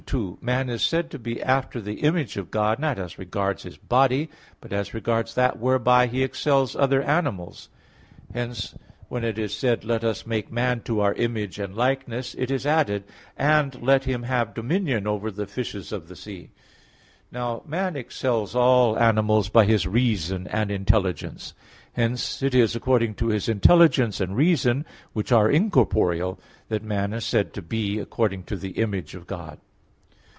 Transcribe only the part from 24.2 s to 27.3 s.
reason, which are incorporeal, that man is